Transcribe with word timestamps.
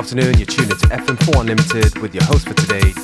afternoon. 0.00 0.38
You're 0.38 0.46
tuned 0.46 0.70
into 0.70 0.86
FM4 0.86 1.40
Unlimited 1.42 1.98
with 1.98 2.14
your 2.14 2.24
host 2.24 2.48
for 2.48 2.54
today, 2.54 2.94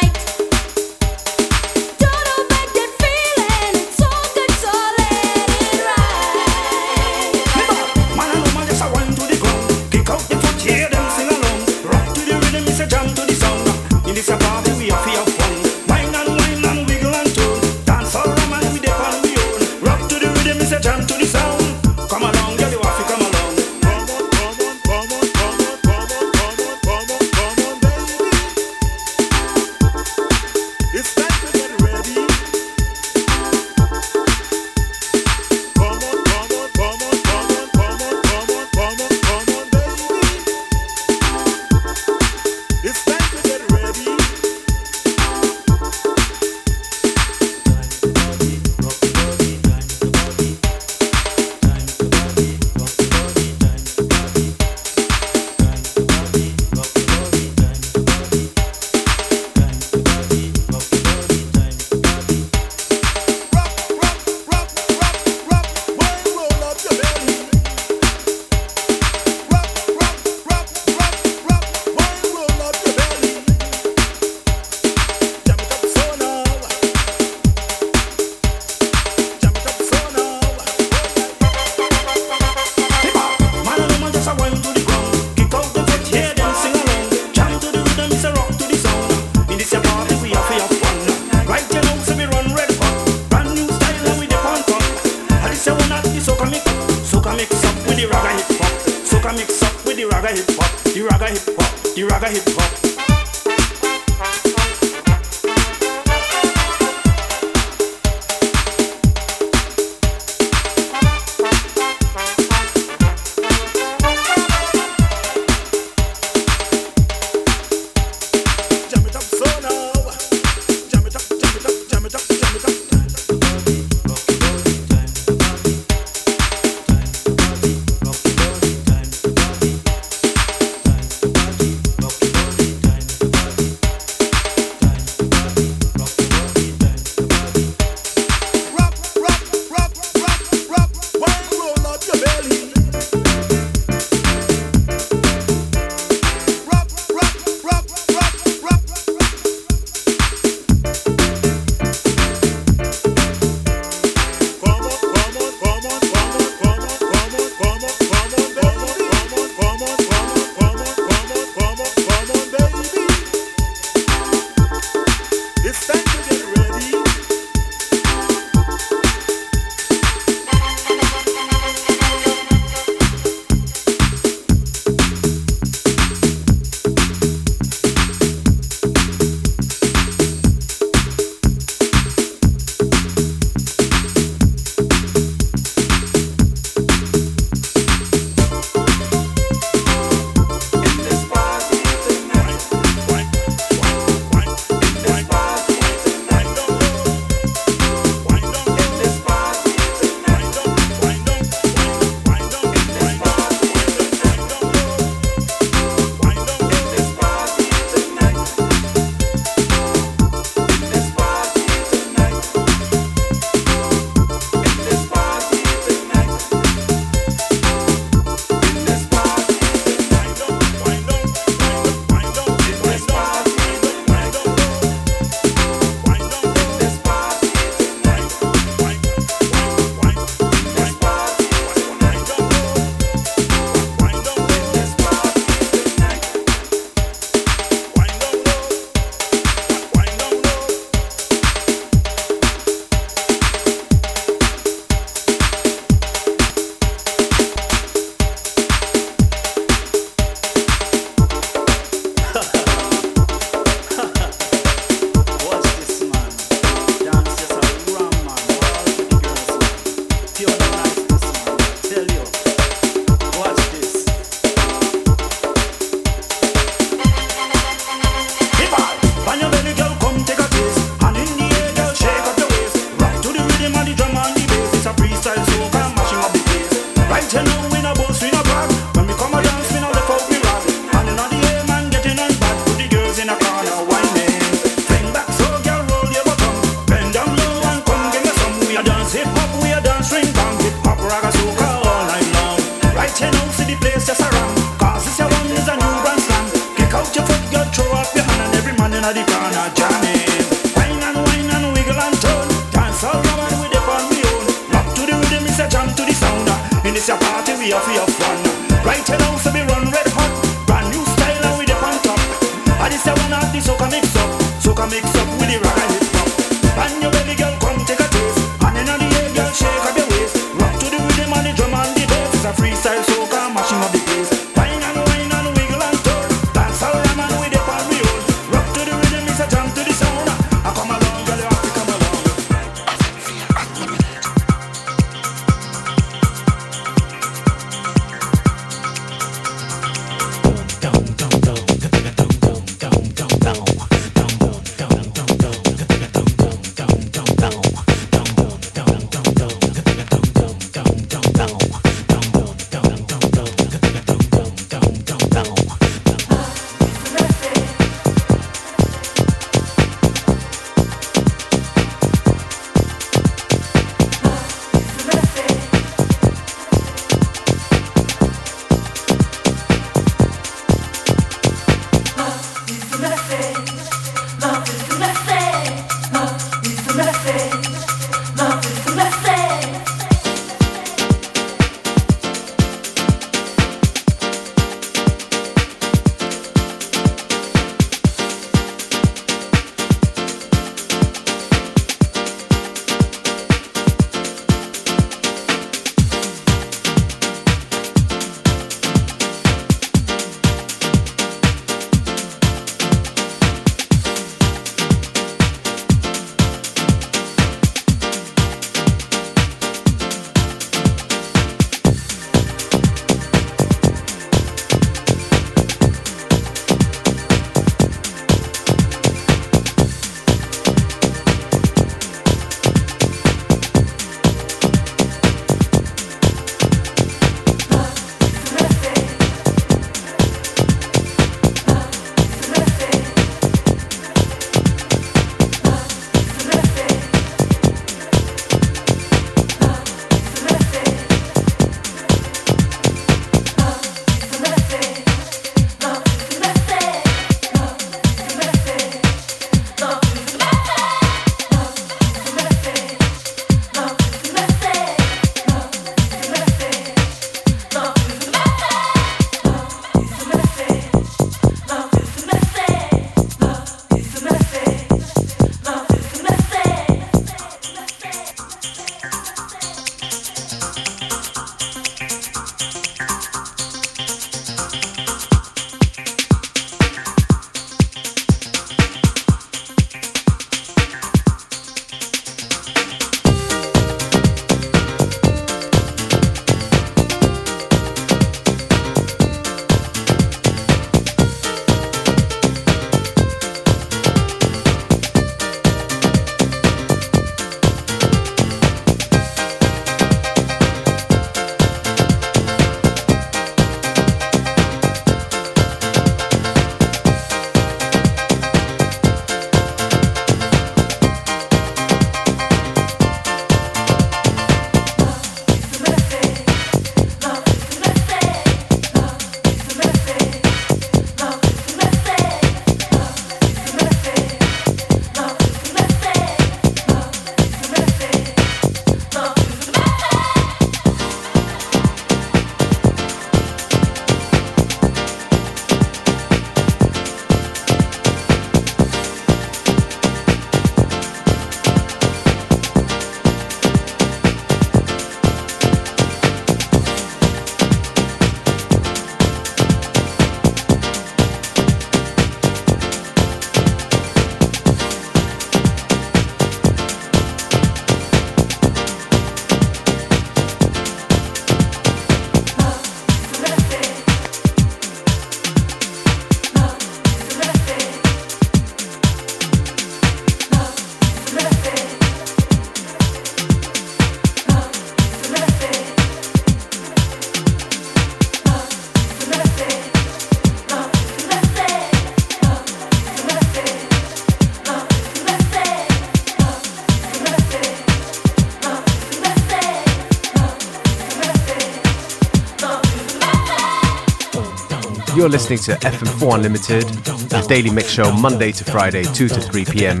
listening 595.32 595.58
to 595.58 595.72
FM4 595.76 596.34
Unlimited, 596.34 596.82
the 597.30 597.42
daily 597.48 597.70
mix 597.70 597.88
show 597.88 598.12
Monday 598.12 598.52
to 598.52 598.64
Friday, 598.64 599.02
2 599.02 599.28
to 599.28 599.40
3 599.40 599.64
p.m. 599.64 600.00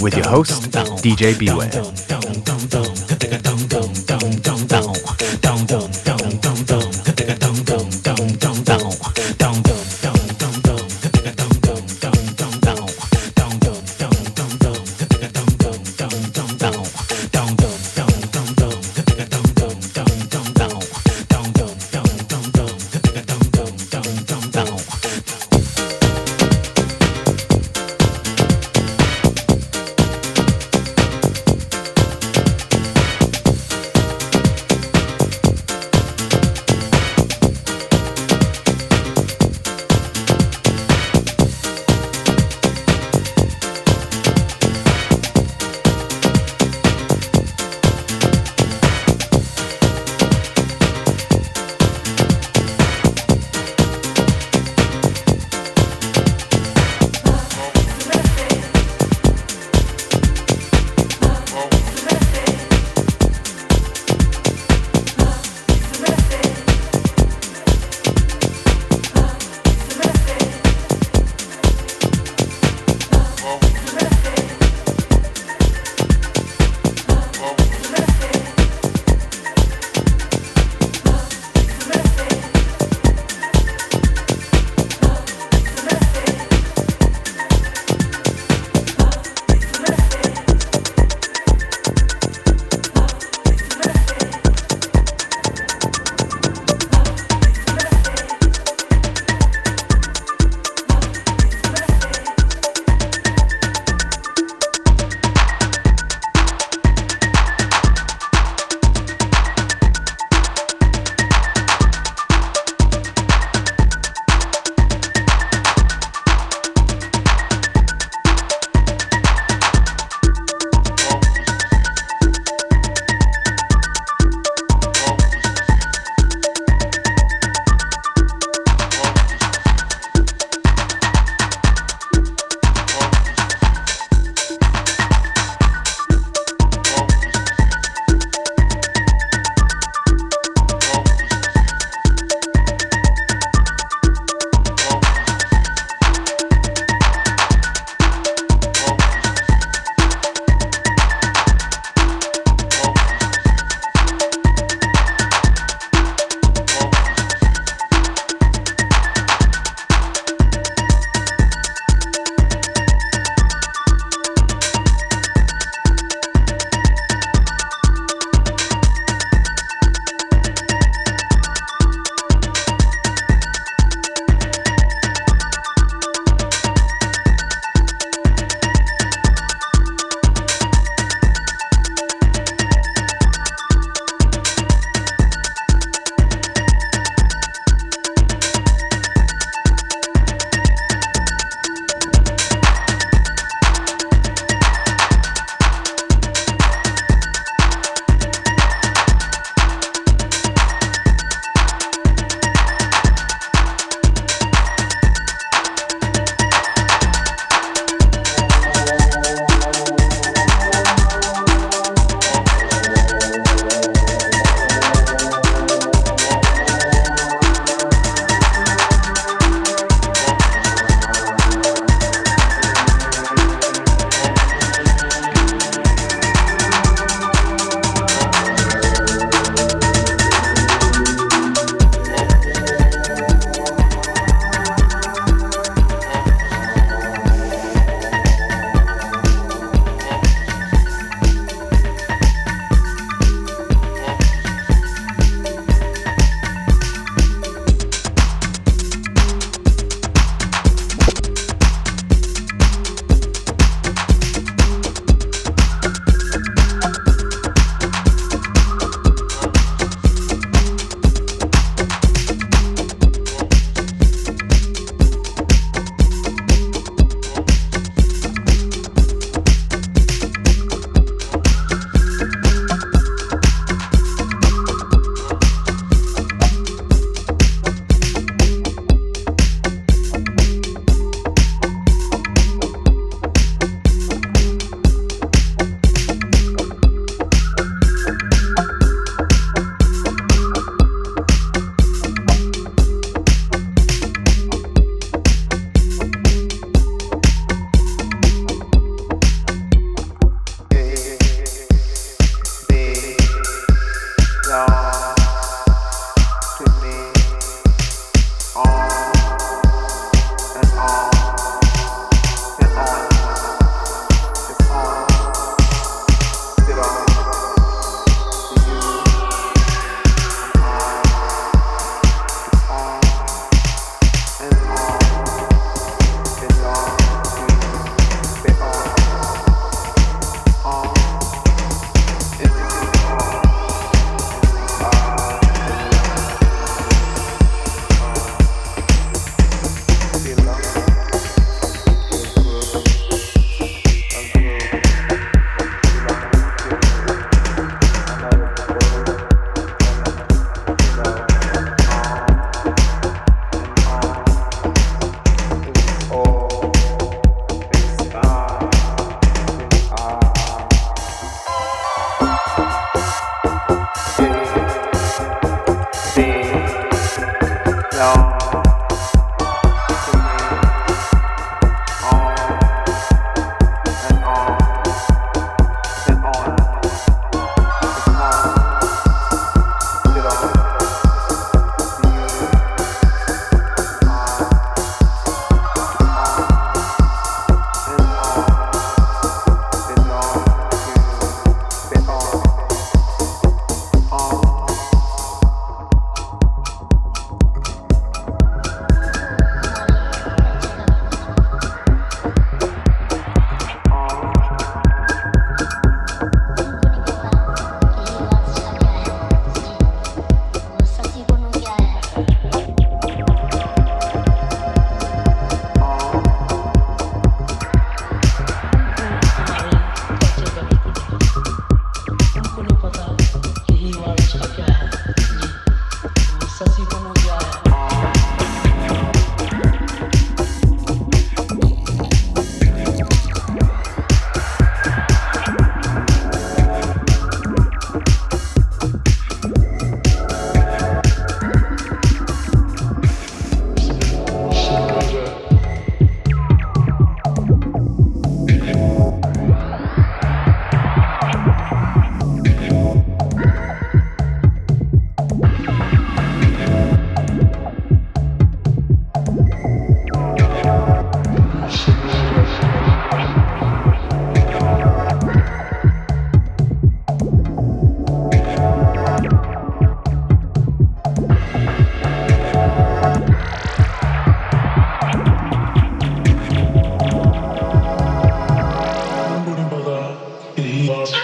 with 0.00 0.16
your 0.16 0.28
host, 0.28 0.70
DJ 1.02 1.36
Beware. 1.36 3.07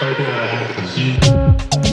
Turn 0.05 0.21
it 0.21 1.27
up. 1.27 1.84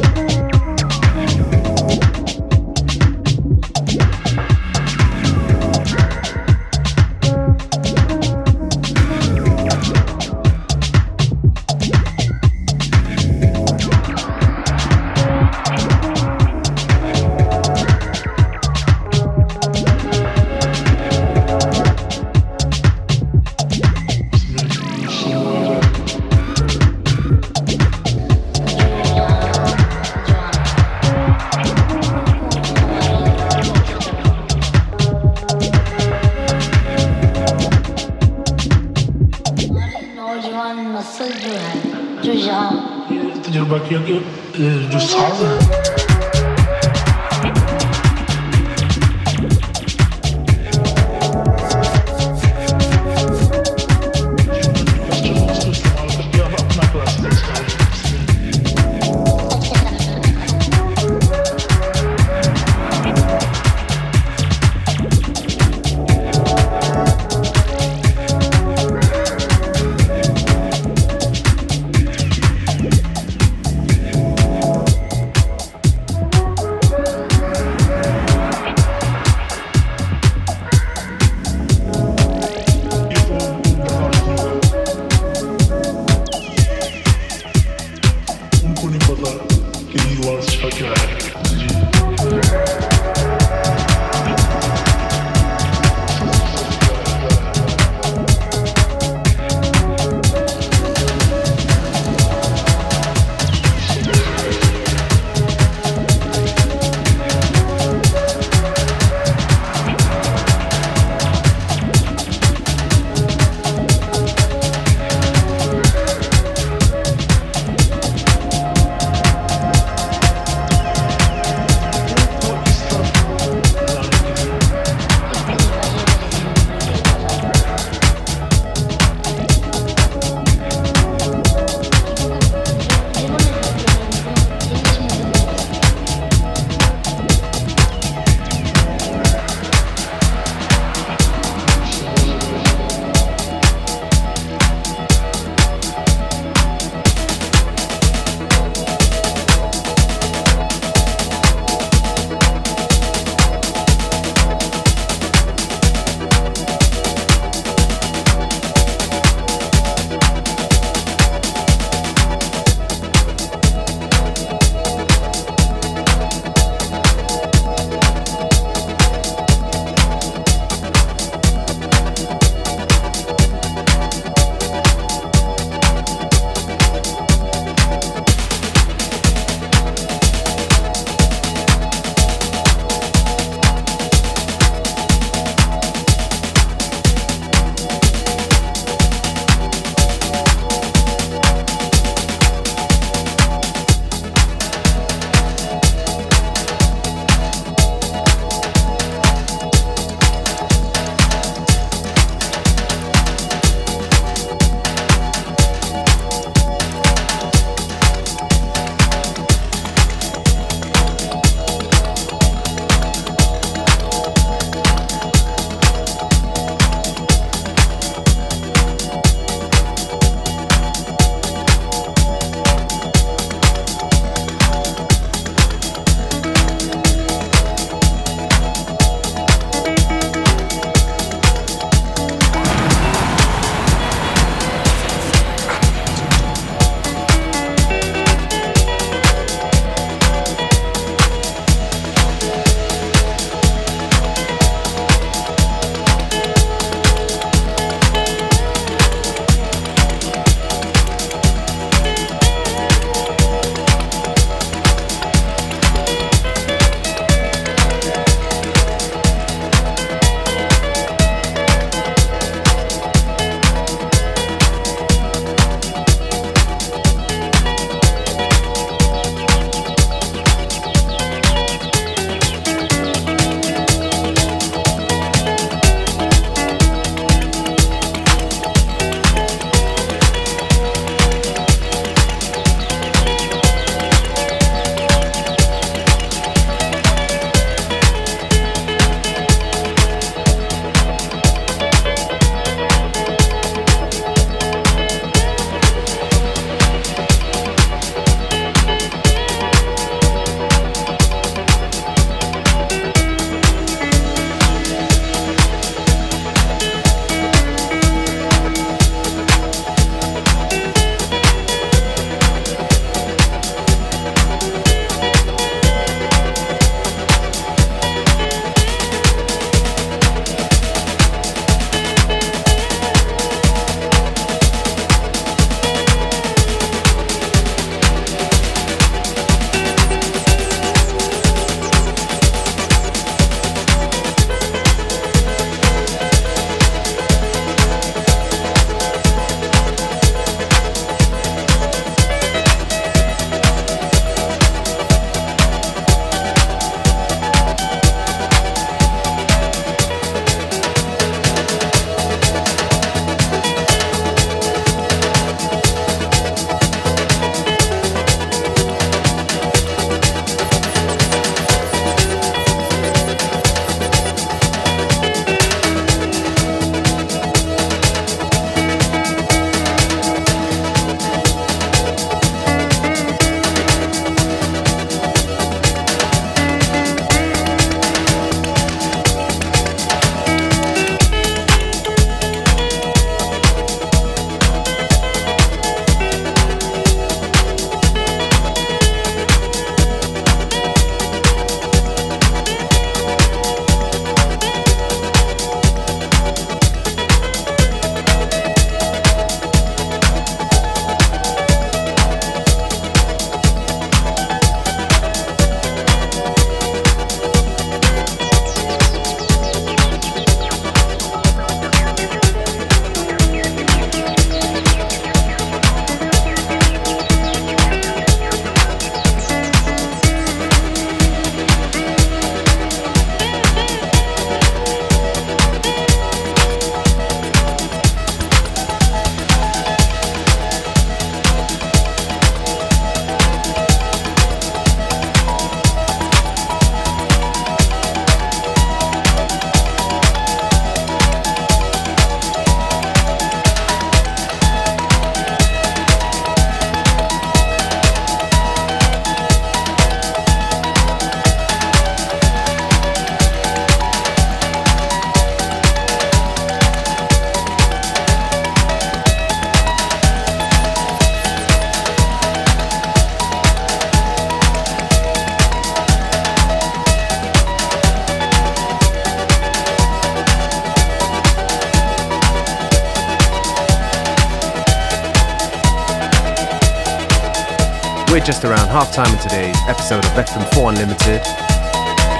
We're 478.42 478.46
just 478.46 478.64
around 478.64 478.88
half 478.88 479.12
time 479.12 479.32
in 479.32 479.38
today's 479.38 479.76
episode 479.86 480.24
of 480.24 480.32
FM4 480.32 480.88
Unlimited. 480.88 481.42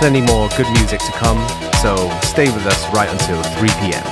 Plenty 0.00 0.20
more 0.20 0.48
good 0.56 0.66
music 0.72 0.98
to 0.98 1.12
come, 1.12 1.38
so 1.80 1.94
stay 2.22 2.50
with 2.50 2.66
us 2.66 2.92
right 2.92 3.08
until 3.08 3.40
3 3.40 3.68
p.m. 3.78 4.11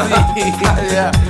yeah. 0.90 1.29